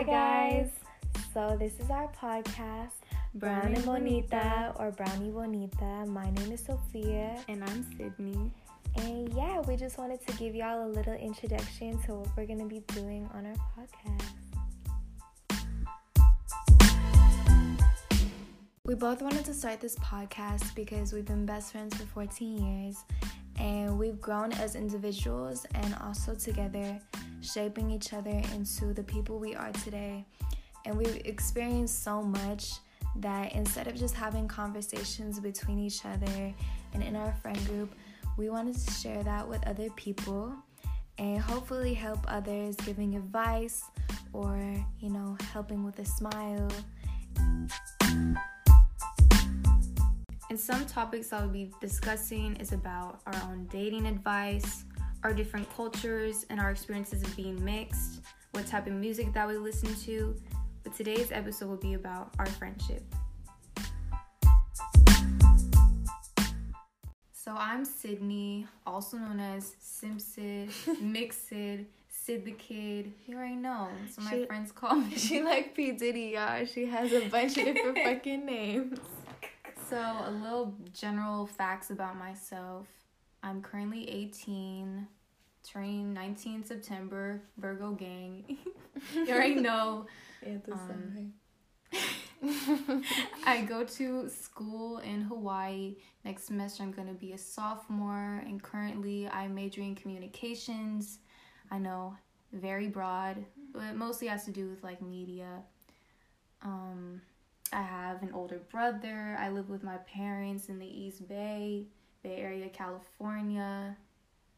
[0.00, 0.70] Hi, guys.
[1.34, 2.92] So, this is our podcast,
[3.34, 6.06] Brown and Bonita, or Brownie Bonita.
[6.06, 7.36] My name is Sophia.
[7.48, 8.50] And I'm Sydney.
[8.96, 12.60] And yeah, we just wanted to give y'all a little introduction to what we're going
[12.60, 14.24] to be doing on our podcast.
[18.86, 23.04] We both wanted to start this podcast because we've been best friends for 14 years
[23.58, 26.98] and we've grown as individuals and also together,
[27.52, 30.24] shaping each other into the people we are today.
[30.84, 32.72] And we've experienced so much
[33.16, 36.54] that instead of just having conversations between each other
[36.94, 37.94] and in our friend group,
[38.36, 40.54] we wanted to share that with other people
[41.18, 43.82] and hopefully help others giving advice
[44.32, 44.58] or,
[45.00, 46.68] you know, helping with a smile.
[50.50, 54.84] And some topics I'll be discussing is about our own dating advice,
[55.22, 58.20] our different cultures, and our experiences of being mixed,
[58.52, 60.34] what type of music that we listen to.
[60.82, 63.02] But today's episode will be about our friendship.
[67.32, 73.12] So I'm Sydney, also known as Simpsid, Mixid, Sid the Kid.
[73.26, 73.88] You already know.
[74.14, 75.14] So my She- friends call me.
[75.16, 75.92] She like P.
[75.92, 76.64] Diddy, y'all.
[76.64, 78.98] She has a bunch of different fucking names.
[79.88, 82.86] So, a little general facts about myself.
[83.42, 85.08] I'm currently 18,
[85.62, 88.58] turning 19 September, Virgo gang.
[89.14, 90.06] you already know.
[90.72, 91.34] Um,
[93.44, 95.96] I go to school in Hawaii.
[96.24, 101.18] Next semester, I'm going to be a sophomore, and currently, I'm majoring in communications.
[101.70, 102.16] I know,
[102.54, 103.44] very broad,
[103.74, 105.62] but mostly has to do with like media.
[106.62, 107.20] Um,
[107.72, 109.36] I have an older brother.
[109.38, 111.86] I live with my parents in the East Bay,
[112.22, 113.96] Bay Area, California,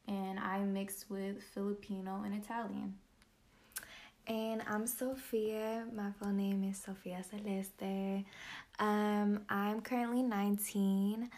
[0.08, 2.94] and I mix with Filipino and Italian.
[4.26, 5.84] And I'm Sophia.
[5.94, 8.24] My full name is Sophia Celeste.
[8.78, 11.28] Um, I'm currently 19.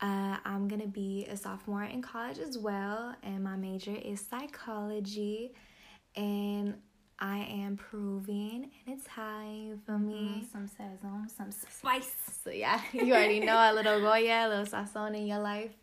[0.00, 5.52] Uh, I'm gonna be a sophomore in college as well, and my major is psychology.
[6.16, 6.74] And
[7.18, 10.42] I am Peruvian, and it's high for me.
[10.42, 12.10] Mm, some sazon, some spice.
[12.42, 15.74] So yeah, you already know a little Goya, a little sazon in your life.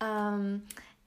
[0.00, 0.62] Um,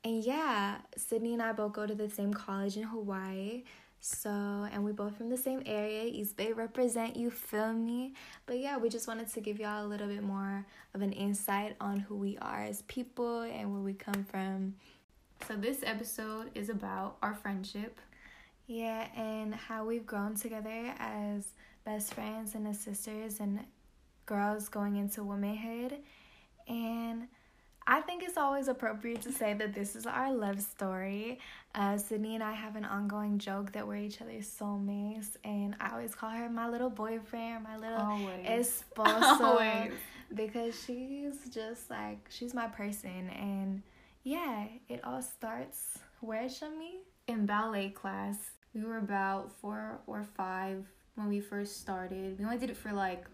[0.08, 3.64] and yeah, Sydney and I both go to the same college in Hawaii.
[4.00, 8.14] So, and we both from the same area, East Bay represent, you feel me?
[8.46, 11.76] But yeah, we just wanted to give y'all a little bit more of an insight
[11.82, 14.76] on who we are as people and where we come from.
[15.46, 18.00] So this episode is about our friendship.
[18.66, 21.50] Yeah, and how we've grown together as
[21.84, 23.60] best friends and as sisters and
[24.26, 25.98] girls going into womanhood.
[26.66, 27.28] And
[27.90, 31.40] I think it's always appropriate to say that this is our love story.
[31.74, 35.92] Uh, Sydney and I have an ongoing joke that we're each other's soulmates, and I
[35.92, 38.46] always call her my little boyfriend, my little Always.
[38.94, 39.94] esposo, Always.
[40.36, 43.30] because she's just like she's my person.
[43.30, 43.82] And
[44.24, 46.98] yeah, it all starts where, Shami?
[47.28, 48.38] In ballet class,
[48.74, 52.38] we were about four or five when we first started.
[52.38, 53.26] We only did it for like,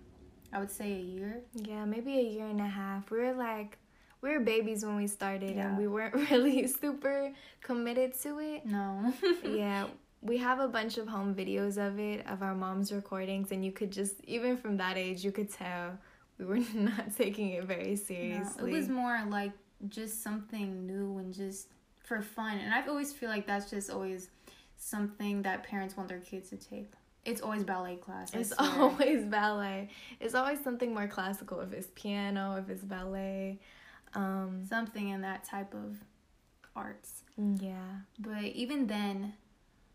[0.51, 1.41] I would say a year.
[1.55, 3.09] Yeah, maybe a year and a half.
[3.09, 3.77] We were like,
[4.23, 5.67] we were babies when we started, Yeah.
[5.67, 8.65] and we weren't really super committed to it.
[8.65, 9.13] No.
[9.45, 9.87] yeah,
[10.21, 13.71] we have a bunch of home videos of it, of our mom's recordings, and you
[13.71, 15.99] could just, even from that age, you could tell
[16.39, 18.71] we were not taking it very No, seriously.
[18.71, 19.51] it was more like
[19.89, 21.67] just something new and just
[22.03, 22.57] for fun.
[22.57, 24.29] And I always feel like that's just always
[24.77, 26.91] something that parents want their kids to take.
[27.25, 28.33] It's always ballet class.
[28.35, 28.69] I It's swear.
[28.81, 29.89] always ballet.
[30.19, 31.59] It's always something more classical.
[31.61, 33.59] If it's piano, if it's ballet.
[34.15, 35.97] Um, something in that type of
[36.75, 37.23] arts.
[37.37, 38.01] yeah.
[38.19, 39.33] But even then,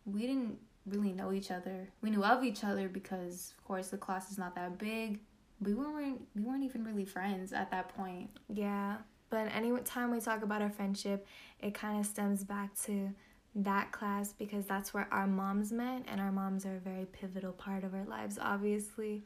[0.06, 1.88] we didn't really know each other.
[2.00, 5.20] We knew of each other because, of course, the class is not that big.
[5.60, 8.30] We weren't we weren't even really friends at that point.
[8.52, 8.98] Yeah,
[9.30, 11.26] but any time we talk about our friendship,
[11.60, 13.10] it kind of stems back to
[13.56, 17.52] that class because that's where our moms met, and our moms are a very pivotal
[17.52, 19.24] part of our lives, obviously.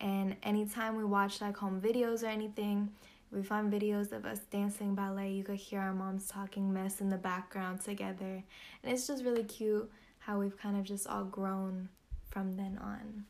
[0.00, 2.90] And anytime we watch like home videos or anything,
[3.32, 5.30] we find videos of us dancing ballet.
[5.30, 8.42] You could hear our moms talking mess in the background together,
[8.82, 11.88] and it's just really cute how we've kind of just all grown
[12.30, 13.24] from then on.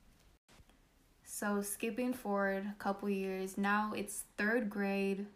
[1.24, 5.26] So skipping forward a couple years, now it's third grade.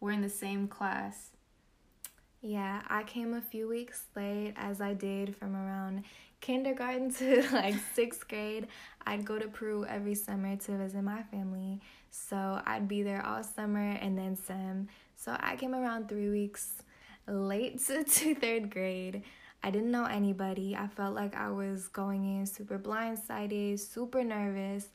[0.00, 1.30] We're in the same class.
[2.40, 6.02] Yeah, I came a few weeks late as I did from around
[6.40, 8.66] kindergarten to like sixth grade.
[9.06, 11.80] I'd go to Peru every summer to visit my family.
[12.12, 14.88] So I'd be there all summer and then some.
[15.16, 16.82] So I came around three weeks
[17.26, 19.22] late to, to third grade.
[19.64, 20.76] I didn't know anybody.
[20.76, 24.88] I felt like I was going in super blindsided, super nervous.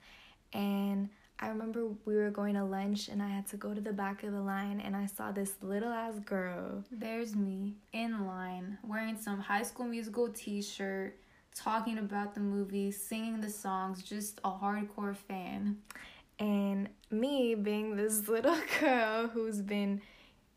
[0.53, 1.09] And
[1.39, 4.23] I remember we were going to lunch and I had to go to the back
[4.23, 6.83] of the line and I saw this little ass girl.
[6.91, 11.17] There's me in line wearing some high school musical t shirt,
[11.55, 15.77] talking about the movie, singing the songs, just a hardcore fan.
[16.39, 20.01] And me being this little girl who's been,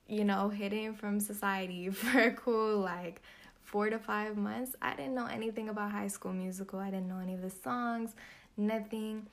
[0.07, 3.23] you know, hidden from society for a cool like
[3.65, 6.79] four to five months, I didn't know anything about High School Musical.
[6.79, 8.15] I didn't know any of the songs,
[8.57, 9.27] nothing.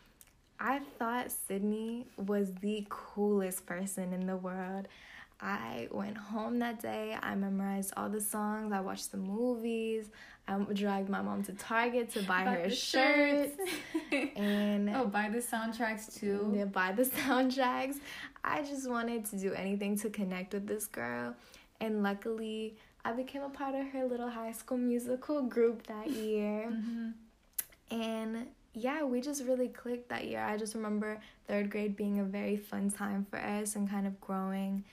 [0.59, 4.87] I thought Sydney was the coolest person in the world.
[5.39, 7.15] I went home that day.
[7.21, 8.73] I memorized all the songs.
[8.73, 10.09] I watched the movies.
[10.47, 13.53] I dragged my mom to Target to buy, her shirts.
[14.35, 16.53] and oh, buy the soundtracks too.
[16.55, 17.97] Yeah, buy the soundtracks.
[18.43, 21.35] I just wanted to do anything to connect with this girl.
[21.81, 26.69] And luckily, I became a part of her little high school musical group that year.
[26.71, 27.99] Mm-hmm.
[27.99, 30.41] And yeah, we just really clicked that year.
[30.41, 34.19] I just remember third grade being a very fun time for us and kind of
[34.21, 34.83] growing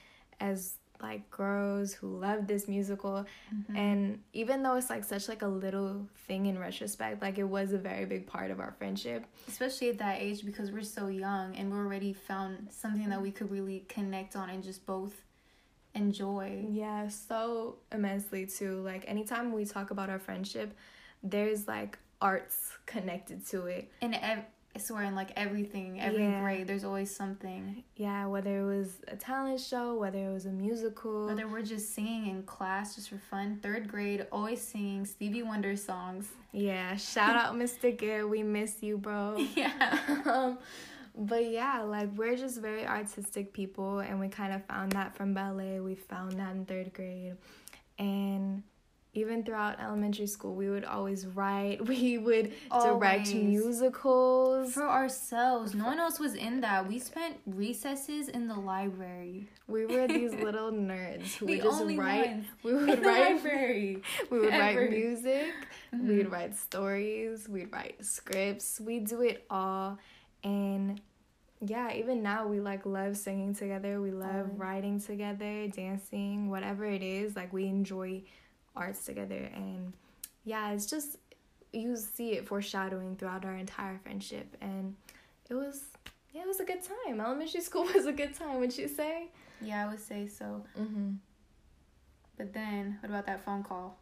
[0.41, 3.77] as like girls who love this musical mm-hmm.
[3.77, 7.73] and even though it's like such like a little thing in retrospect like it was
[7.73, 11.55] a very big part of our friendship especially at that age because we're so young
[11.57, 15.23] and we already found something that we could really connect on and just both
[15.95, 20.75] enjoy yeah so immensely too like anytime we talk about our friendship
[21.23, 23.91] there's like arts connected to it.
[24.01, 24.45] And ev-
[24.77, 26.41] I swear, in like everything, every yeah.
[26.41, 27.85] grade, there's always something.
[27.97, 31.95] Yeah, whether it was a talent show, whether it was a musical, whether we're just
[31.95, 33.61] singing in class just for fun.
[33.63, 36.29] Third grade, always singing Stevie Wonder songs.
[36.51, 37.97] Yeah, shout out Mr.
[37.97, 39.37] Gill, we miss you, bro.
[39.55, 39.99] Yeah.
[40.25, 40.59] um,
[41.17, 45.35] but yeah, like we're just very artistic people, and we kind of found that from
[45.35, 45.79] ballet.
[45.79, 47.37] We found that in third grade,
[47.99, 48.65] and
[49.15, 51.81] even throughout elementary school, we would always write.
[51.95, 52.99] We would always.
[52.99, 55.75] direct musicals for ourselves.
[55.75, 56.89] No one else was in that.
[56.89, 59.49] We spent recesses in the library.
[59.69, 62.45] We were these little nerds who would just write.
[62.65, 63.35] We would write.
[63.35, 64.03] Library.
[64.31, 64.81] We would Ever.
[64.81, 65.55] write music.
[65.95, 66.09] Mm-hmm.
[66.09, 67.49] We would write stories.
[67.49, 68.81] We'd write scripts.
[68.81, 69.99] We'd do it all,
[70.43, 71.01] and
[71.61, 74.01] yeah, even now we like love singing together.
[74.01, 74.57] We love oh.
[74.57, 77.37] writing together, dancing, whatever it is.
[77.37, 78.25] Like we enjoy
[78.77, 79.93] arts together and
[80.45, 81.17] yeah it's just
[81.73, 84.95] you see it foreshadowing throughout our entire friendship and
[85.51, 85.83] it was
[86.33, 87.21] yeah it was a good time.
[87.21, 89.29] Elementary school was a good time would you say?
[89.61, 90.65] Yeah i would say so.
[90.79, 91.13] Mm-hmm.
[92.37, 93.97] but then what about that phone call?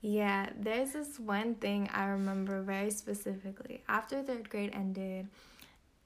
[0.00, 3.82] Yeah there's this one thing i remember very specifically.
[3.88, 5.28] After third grade ended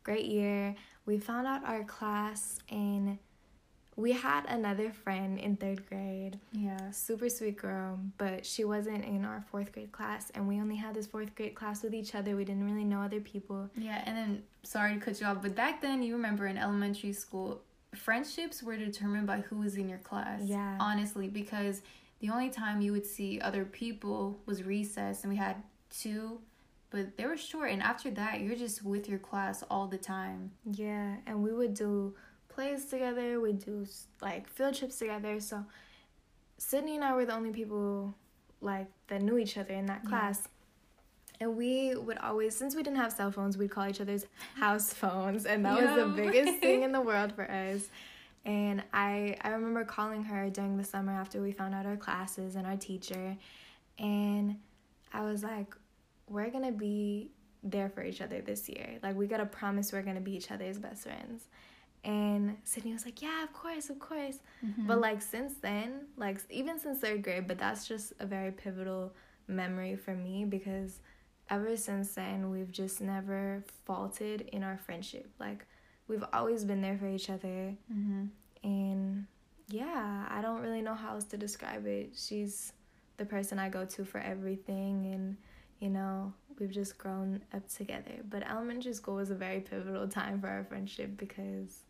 [0.02, 0.74] great year
[1.04, 3.18] we found out our class and
[3.96, 6.38] we had another friend in third grade.
[6.52, 6.90] Yeah.
[6.90, 10.94] Super sweet girl, but she wasn't in our fourth grade class, and we only had
[10.94, 12.36] this fourth grade class with each other.
[12.36, 13.70] We didn't really know other people.
[13.74, 17.14] Yeah, and then sorry to cut you off, but back then, you remember in elementary
[17.14, 17.62] school,
[17.94, 20.42] friendships were determined by who was in your class.
[20.44, 20.76] Yeah.
[20.78, 21.80] Honestly, because
[22.20, 25.56] the only time you would see other people was recess, and we had
[25.88, 26.40] two
[26.90, 30.50] but they were short and after that you're just with your class all the time
[30.64, 32.14] yeah and we would do
[32.56, 33.86] plays together, we do
[34.20, 35.38] like field trips together.
[35.40, 35.64] So
[36.58, 38.14] Sydney and I were the only people
[38.60, 40.40] like that knew each other in that class.
[40.42, 40.50] Yeah.
[41.38, 44.90] And we would always, since we didn't have cell phones, we'd call each other's house
[44.94, 45.94] phones, and that yeah.
[45.94, 47.90] was the biggest thing in the world for us.
[48.46, 52.56] And I I remember calling her during the summer after we found out our classes
[52.56, 53.36] and our teacher,
[53.98, 54.56] and
[55.12, 55.74] I was like,
[56.30, 57.32] we're gonna be
[57.62, 58.98] there for each other this year.
[59.02, 61.48] Like we gotta promise we're gonna be each other's best friends.
[62.06, 64.38] And Sydney was like, Yeah, of course, of course.
[64.64, 64.86] Mm-hmm.
[64.86, 69.12] But like since then, like even since third grade, but that's just a very pivotal
[69.48, 71.00] memory for me because
[71.50, 75.28] ever since then, we've just never faulted in our friendship.
[75.40, 75.66] Like
[76.06, 77.74] we've always been there for each other.
[77.92, 78.26] Mm-hmm.
[78.62, 79.26] And
[79.68, 82.10] yeah, I don't really know how else to describe it.
[82.16, 82.72] She's
[83.16, 85.10] the person I go to for everything.
[85.12, 85.36] And,
[85.80, 88.22] you know, we've just grown up together.
[88.30, 91.80] But elementary school was a very pivotal time for our friendship because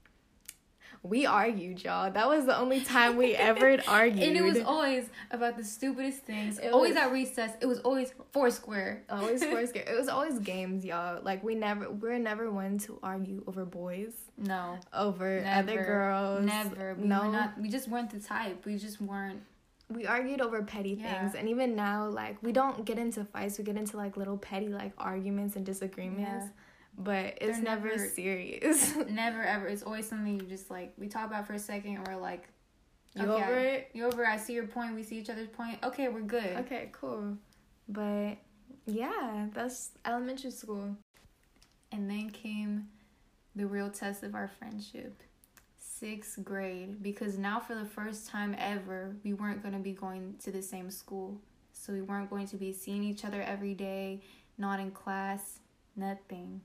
[1.02, 2.10] we argued, y'all.
[2.10, 4.22] That was the only time we ever argued.
[4.22, 6.58] and it was always about the stupidest things.
[6.58, 7.52] It always was, at recess.
[7.60, 9.04] It was always Foursquare.
[9.08, 9.84] Always Foursquare.
[9.86, 11.22] it was always games, y'all.
[11.22, 14.12] Like we never we're never one to argue over boys.
[14.38, 14.78] No.
[14.92, 16.44] Over never, other girls.
[16.44, 16.94] Never.
[16.94, 17.30] We no.
[17.30, 18.64] Not, we just weren't the type.
[18.64, 19.42] We just weren't
[19.88, 21.20] we argued over petty yeah.
[21.20, 24.36] things and even now like we don't get into fights we get into like little
[24.36, 26.62] petty like arguments and disagreements yeah
[26.98, 28.94] but it's never, never, serious.
[29.08, 29.66] never ever.
[29.66, 32.48] It's always something you just like we talk about for a second and we're like,
[33.14, 33.90] You okay, over it?
[33.92, 34.26] You over?
[34.26, 34.94] I see your point.
[34.94, 35.78] We see each other's point.
[35.84, 36.56] Okay, we're good.
[36.58, 37.36] Okay, cool.
[37.88, 38.38] But
[38.86, 40.96] yeah, that's elementary school.
[41.92, 42.88] And then came
[43.54, 45.22] the real test of our friendship.
[45.78, 50.34] Sixth grade, because now for the first time ever, we weren't going to be going
[50.44, 51.40] to the same school.
[51.72, 54.20] So we weren't going to be seeing each other every day,
[54.58, 55.60] not in class,
[55.94, 56.60] nothing.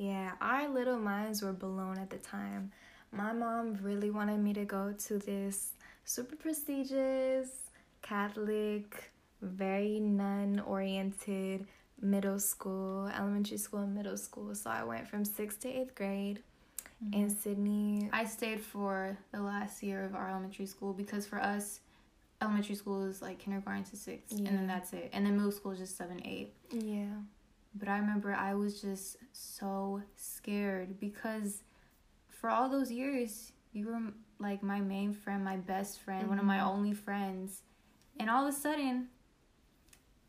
[0.00, 2.72] Yeah, our little minds were blown at the time.
[3.12, 5.72] My mom really wanted me to go to this
[6.06, 7.48] super prestigious
[8.00, 9.10] Catholic,
[9.42, 11.66] very nun oriented
[12.00, 14.54] middle school, elementary school, and middle school.
[14.54, 16.42] So I went from sixth to eighth grade
[17.04, 17.20] mm-hmm.
[17.20, 18.08] in Sydney.
[18.10, 21.80] I stayed for the last year of our elementary school because for us,
[22.40, 24.48] elementary school is like kindergarten to sixth, yeah.
[24.48, 25.10] and then that's it.
[25.12, 26.54] And then middle school is just seven, eight.
[26.70, 27.16] Yeah.
[27.74, 31.62] But I remember I was just so scared because
[32.28, 34.00] for all those years, you were
[34.38, 36.30] like my main friend, my best friend, mm-hmm.
[36.30, 36.68] one of my mm-hmm.
[36.68, 37.62] only friends.
[38.18, 39.08] And all of a sudden,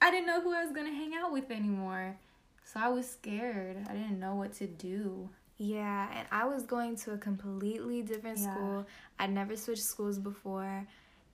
[0.02, 2.18] I didn't know who I was going to hang out with anymore.
[2.64, 3.78] So I was scared.
[3.90, 5.30] I didn't know what to do.
[5.58, 8.54] Yeah, and I was going to a completely different yeah.
[8.54, 8.88] school.
[9.20, 10.88] I'd never switched schools before.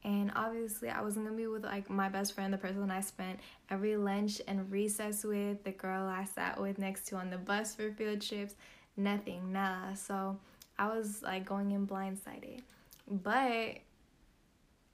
[0.04, 3.40] And obviously, I wasn't gonna be with like my best friend, the person I spent
[3.70, 7.76] every lunch and recess with, the girl I sat with next to on the bus
[7.76, 8.56] for field trips,
[8.96, 9.96] nothing, nada.
[9.96, 10.38] So
[10.80, 12.62] I was like going in blindsided.
[13.10, 13.80] But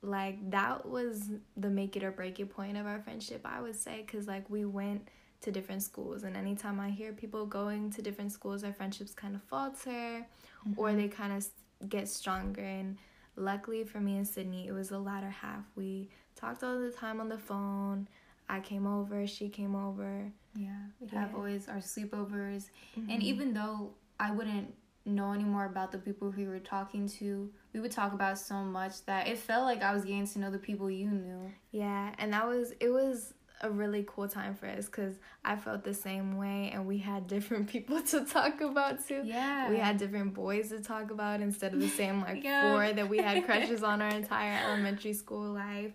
[0.02, 3.76] like that was the make it or break it point of our friendship, I would
[3.76, 5.08] say, because like we went
[5.42, 9.36] to different schools, and anytime I hear people going to different schools, their friendships kind
[9.36, 10.74] of falter mm-hmm.
[10.78, 12.62] or they kind of get stronger.
[12.62, 12.98] And
[13.36, 15.64] luckily for me and Sydney, it was the latter half.
[15.76, 18.08] We talked all the time on the phone.
[18.50, 20.32] I came over, she came over.
[20.56, 21.22] Yeah, we'd yeah.
[21.22, 22.70] have always our sleepovers.
[23.00, 23.10] Mm-hmm.
[23.10, 24.74] And even though I wouldn't
[25.06, 28.56] know any more about the people we were talking to, we would talk about so
[28.56, 31.52] much that it felt like I was getting to know the people you knew.
[31.72, 35.84] Yeah, and that was it was a really cool time for us because I felt
[35.84, 39.22] the same way, and we had different people to talk about too.
[39.24, 42.72] Yeah, we had different boys to talk about instead of the same like yeah.
[42.72, 45.94] four that we had crushes on our entire elementary school life,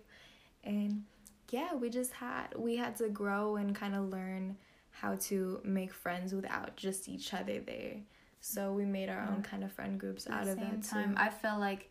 [0.65, 1.05] and
[1.51, 4.57] yeah, we just had we had to grow and kind of learn
[4.91, 8.01] how to make friends without just each other there.
[8.41, 11.15] So we made our own kind of friend groups At out of that time.
[11.15, 11.21] Too.
[11.21, 11.91] I felt like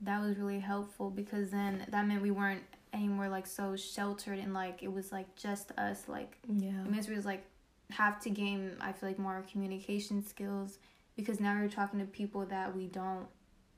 [0.00, 2.62] that was really helpful because then that meant we weren't
[2.94, 7.26] anymore like so sheltered and like it was like just us like yeah we was
[7.26, 7.44] like
[7.90, 10.78] have to gain i feel like more communication skills
[11.16, 13.26] because now we're talking to people that we don't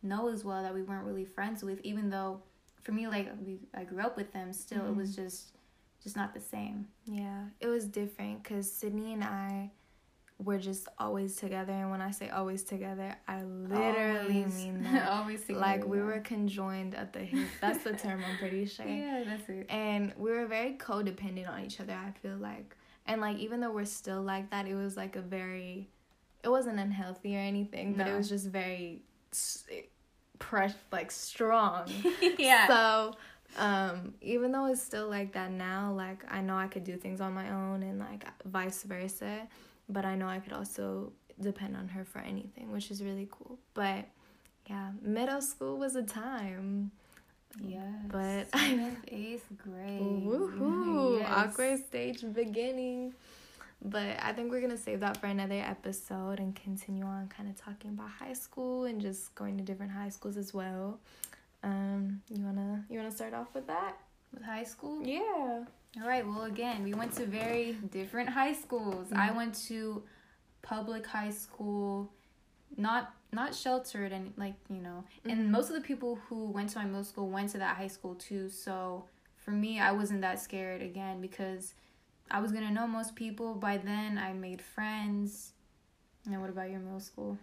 [0.03, 2.41] know as well that we weren't really friends with even though
[2.83, 4.93] for me like we i grew up with them still mm-hmm.
[4.93, 5.25] it was mm-hmm.
[5.25, 5.53] just
[6.03, 9.71] just not the same yeah it was different because sydney and i
[10.39, 14.55] we're just always together and when i say always together i literally always.
[14.55, 15.09] mean that.
[15.09, 17.49] Always together, like we were conjoined at the hip.
[17.61, 18.87] That's the term i'm pretty sure.
[18.87, 19.67] Yeah that's it.
[19.71, 22.77] And we were very codependent on each other i feel like.
[23.07, 25.89] And like even though we're still like that it was like a very
[26.45, 28.13] it wasn't unhealthy or anything but no.
[28.13, 29.03] it was just very
[30.39, 31.91] press like strong.
[32.39, 32.67] Yeah.
[32.67, 33.15] So
[33.57, 37.21] um even though it's still like that now like i know i could do things
[37.21, 39.47] on my own and like vice versa
[39.89, 43.59] but I know I could also depend on her for anything, which is really cool.
[43.75, 44.07] But
[44.69, 46.91] yeah, middle school was a time.
[47.63, 47.93] Yeah.
[48.09, 50.01] But seventh, eighth grade.
[50.01, 51.21] Woohoo!
[51.21, 51.29] Yes.
[51.31, 53.15] Awkward stage beginning.
[53.83, 57.57] But I think we're gonna save that for another episode and continue on kind of
[57.57, 60.99] talking about high school and just going to different high schools as well.
[61.63, 63.97] Um, you wanna you wanna start off with that?
[64.33, 65.03] With high school?
[65.07, 65.65] Yeah.
[66.01, 66.27] All right.
[66.27, 69.09] Well, again, we went to very different high schools.
[69.09, 69.19] Mm-hmm.
[69.19, 70.03] I went to
[70.63, 72.11] public high school,
[72.77, 75.05] not not sheltered and like you know.
[75.21, 75.31] Mm-hmm.
[75.31, 77.89] And most of the people who went to my middle school went to that high
[77.89, 78.51] school too.
[78.51, 79.05] So
[79.39, 81.75] for me, I wasn't that scared again because
[82.31, 84.19] I was gonna know most people by then.
[84.19, 85.53] I made friends.
[86.27, 87.39] And what about your middle school?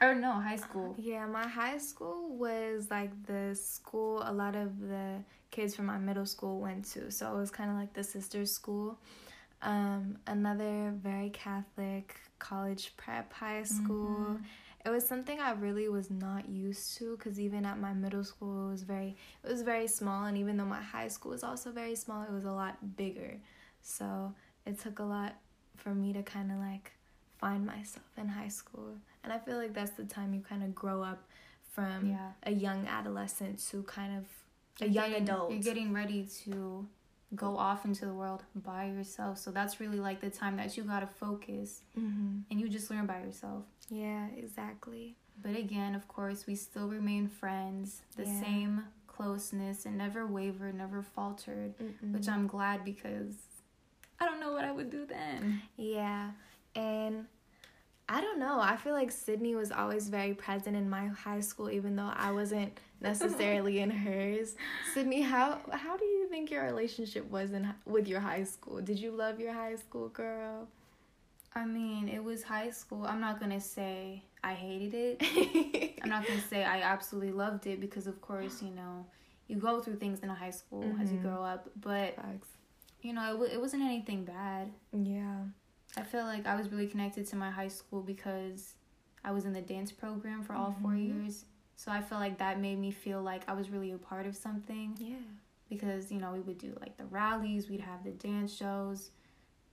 [0.00, 0.94] Or no, high school.
[0.98, 5.16] Yeah, my high school was like the school a lot of the
[5.50, 7.10] kids from my middle school went to.
[7.10, 8.98] So it was kind of like the sister school.
[9.60, 14.16] Um, another very Catholic college prep high school.
[14.20, 14.44] Mm-hmm.
[14.86, 18.68] It was something I really was not used to because even at my middle school
[18.68, 21.72] it was very it was very small and even though my high school was also
[21.72, 23.40] very small it was a lot bigger.
[23.82, 24.32] So
[24.64, 25.34] it took a lot
[25.76, 26.92] for me to kind of like
[27.38, 28.94] find myself in high school.
[29.24, 31.24] And I feel like that's the time you kind of grow up
[31.72, 32.30] from yeah.
[32.42, 34.24] a young adolescent to kind of
[34.80, 35.50] a young getting, adult.
[35.52, 36.86] You're getting ready to
[37.34, 39.38] go off into the world by yourself.
[39.38, 42.38] So that's really like the time that you gotta focus mm-hmm.
[42.50, 43.64] and you just learn by yourself.
[43.90, 45.16] Yeah, exactly.
[45.42, 48.02] But again, of course, we still remain friends.
[48.16, 48.40] The yeah.
[48.40, 52.12] same closeness and never wavered, never faltered, Mm-mm.
[52.12, 53.34] which I'm glad because
[54.20, 55.62] I don't know what I would do then.
[55.76, 56.30] Yeah.
[56.78, 57.26] And
[58.08, 58.58] I don't know.
[58.60, 62.32] I feel like Sydney was always very present in my high school, even though I
[62.32, 64.54] wasn't necessarily in hers.
[64.94, 68.80] Sydney, how how do you think your relationship was in with your high school?
[68.80, 70.68] Did you love your high school girl?
[71.54, 73.04] I mean, it was high school.
[73.04, 75.98] I'm not gonna say I hated it.
[76.02, 79.04] I'm not gonna say I absolutely loved it because, of course, you know,
[79.48, 81.22] you go through things in a high school as you Mhm.
[81.22, 81.68] grow up.
[81.80, 82.48] But Facts.
[83.02, 84.70] you know, it, w- it wasn't anything bad.
[84.92, 85.44] Yeah.
[85.96, 88.74] I feel like I was really connected to my high school because
[89.24, 91.06] I was in the dance program for all four Mhm.
[91.24, 91.44] years.
[91.76, 94.36] So I feel like that made me feel like I was really a part of
[94.36, 95.16] something Yeah.
[95.68, 99.10] because, you know, we would do like the rallies, we'd have the dance shows.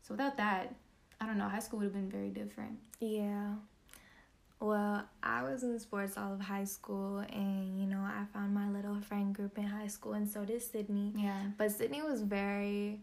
[0.01, 0.74] So without that,
[1.19, 2.79] I don't know, high school would have been very different.
[3.00, 3.55] Yeah.
[4.60, 8.69] Well, I was in sports all of high school, and you know, I found my
[8.69, 11.12] little friend group in high school, and so did Sydney.
[11.15, 11.51] Yeah.
[11.57, 13.01] But Sydney was very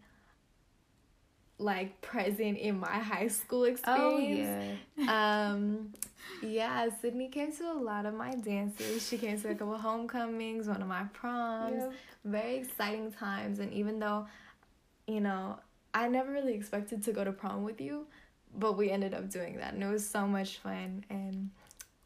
[1.63, 4.79] like present in my high school experience.
[4.99, 5.51] Oh, yeah.
[5.51, 5.93] Um
[6.43, 9.07] yeah, Sydney came to a lot of my dances.
[9.07, 11.77] She came to a couple homecomings, one of my proms.
[11.77, 11.93] Yep.
[12.25, 14.27] Very exciting times and even though
[15.07, 15.59] you know,
[15.95, 18.07] I never really expected to go to prom with you,
[18.57, 21.51] but we ended up doing that and it was so much fun and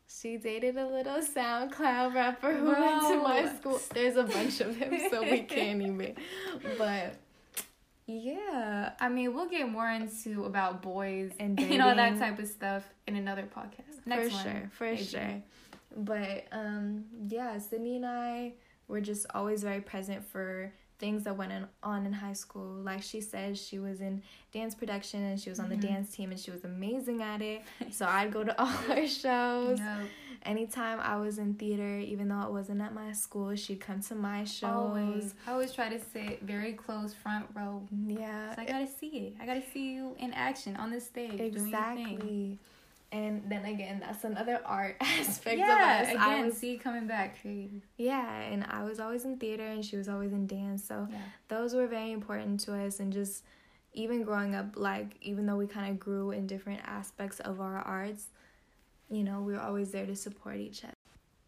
[0.09, 3.81] she dated a little SoundCloud rapper who went to my school.
[3.93, 6.15] There's a bunch of them, so we can't even.
[6.79, 7.17] But
[8.07, 12.39] yeah, I mean, we'll get more into about boys And and you know that type
[12.39, 14.07] of stuff in another podcast.
[14.07, 15.03] Next for one, sure, for maybe.
[15.05, 15.43] sure.
[15.97, 18.53] But um, yeah, Sydney and I
[18.89, 22.63] were just always very present for things that went on in high school.
[22.83, 24.23] Like she said, she was in
[24.53, 25.81] dance production and she was on Mhm.
[25.81, 27.63] the dance team and she was amazing at it.
[27.91, 29.79] So I'd go to all her shows.
[29.79, 30.01] Yep.
[30.47, 34.15] Anytime I was in theater, even though it wasn't at my school, she'd come to
[34.15, 34.71] my shows.
[34.71, 35.35] Always.
[35.47, 37.83] I always try to sit very close, front row.
[38.07, 39.35] Yeah, I gotta see it.
[39.41, 41.31] I gotta see you in action on the stage.
[41.33, 41.67] doing your thing.
[41.67, 42.59] exactly.
[43.13, 46.15] And then again, that's another art aspect Yeah, of us.
[46.17, 47.83] I again, was see coming back creative.
[47.97, 50.85] Yeah, and I was always in theater and she was always in dance.
[50.85, 51.19] So Yeah.
[51.49, 53.43] those were very important to us and just
[53.95, 57.79] even growing up like even though we kind of grew in different aspects of our
[57.79, 58.29] arts,
[59.11, 60.93] you know, we were always there to support each other.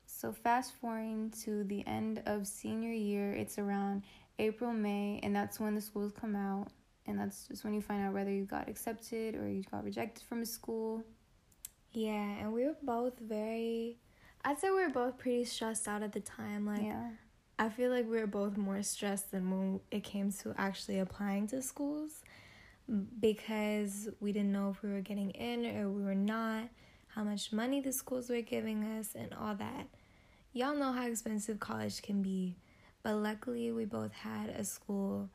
[0.06, 4.02] So fast forwarding to the end of senior year, it's around
[4.38, 6.68] April, May, and that's when the schools come out.
[7.06, 10.24] And that's just when you find out whether you got accepted or you got rejected
[10.24, 11.02] from a school.
[11.92, 13.98] Yeah, and we were both very
[14.44, 16.66] I'd say we were both pretty stressed out at the time.
[16.66, 17.10] Like yeah.
[17.58, 21.48] I feel like we were both more stressed than when it came to actually applying
[21.48, 22.22] to schools
[23.20, 26.68] because we didn't know if we were getting in or we were not,
[27.18, 29.88] how much money the schools were giving us, and all that.
[30.52, 32.54] Y'all know how expensive college can be,
[33.02, 35.28] but luckily we both had a school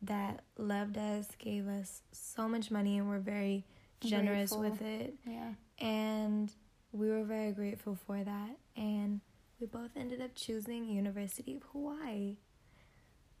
[0.00, 3.64] that loved us, gave us so much money, and were very
[4.00, 4.60] generous Grateful.
[4.60, 5.52] with it Yeah.
[5.78, 6.52] and
[6.92, 9.20] we were very grateful for that and
[9.58, 12.36] we both ended up choosing university of hawaii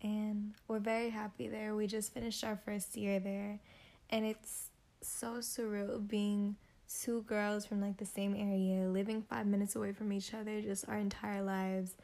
[0.00, 3.60] and we're very happy there we just finished our first year there
[4.08, 4.70] and it's
[5.02, 6.56] so surreal being
[6.88, 10.88] two girls from like the same area living five minutes away from each other just
[10.88, 11.96] our entire lives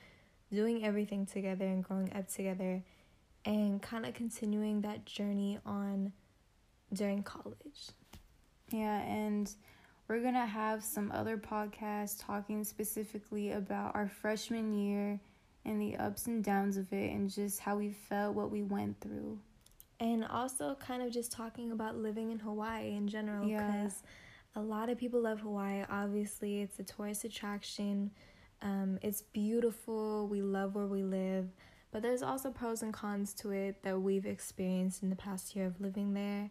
[0.53, 2.83] doing everything together and growing up together
[3.45, 6.13] and kind of continuing that journey on
[6.93, 7.91] during college
[8.71, 9.51] Yeah, and
[10.09, 15.21] we're gonna have some other podcasts talking specifically about our freshman year
[15.65, 19.01] and the ups and downs of it and just how we felt, what we went
[19.01, 19.39] through.
[20.01, 23.89] and also kind of just talking about living in Hawaii in general Yeah.
[24.55, 25.85] A lot of people love Hawaii.
[25.89, 28.11] Obviously, it's a tourist attraction.
[28.61, 30.29] Um, it's beautiful.
[30.29, 31.49] We love where we live,
[31.91, 35.67] but there's also pros and cons to it that we've experienced in the past year
[35.67, 36.51] of living there.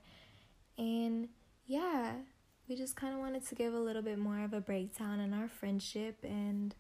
[0.78, 1.30] And
[1.68, 2.14] yeah,
[2.68, 5.34] we just kind of wanted to give a little bit more of a breakdown on
[5.34, 6.76] our friendship and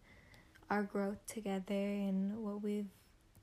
[0.69, 2.89] our growth together and what we've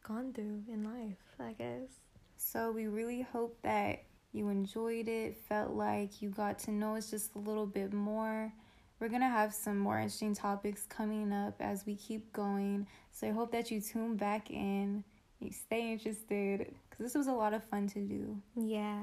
[0.07, 1.89] gone through in life, I guess.
[2.37, 7.11] So we really hope that you enjoyed it, felt like you got to know us
[7.11, 8.53] just a little bit more.
[9.01, 12.87] We're gonna have some more interesting topics coming up as we keep going.
[13.13, 15.05] So I hope that you tune back in,
[15.41, 18.37] you stay interested, because this was a lot of fun to do.
[18.57, 19.03] Yeah.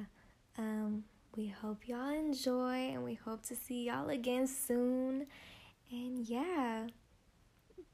[0.57, 1.03] Um,
[1.35, 5.27] we hope y'all enjoy and we hope to see y'all again soon.
[5.91, 6.87] And yeah.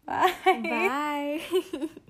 [0.06, 0.34] Bye.
[0.46, 1.90] Bye.